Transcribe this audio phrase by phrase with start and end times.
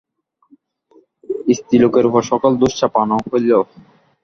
[1.57, 3.51] স্ত্রীলোকের উপর সকল দোষ চাপান হইল।